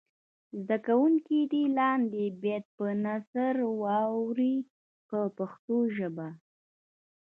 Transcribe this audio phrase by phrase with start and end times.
[0.63, 4.55] زده کوونکي دې لاندې بیت په نثر واړوي
[5.07, 6.27] په پښتو ژبه.